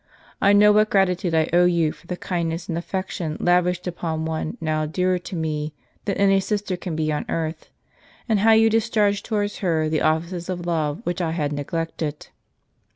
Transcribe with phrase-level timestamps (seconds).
[0.41, 4.57] I know what gratitude I owe you for the kindness and aifection lavished upon one
[4.59, 7.69] now dearer to me than any sister can be on earth,
[8.27, 12.29] and how you discharged towards her the offices of love which I had neglected."